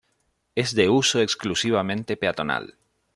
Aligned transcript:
Es 0.55 0.73
de 0.73 0.89
uso 0.89 1.19
exclusivamente 1.21 2.17
peatonal. 2.17 2.75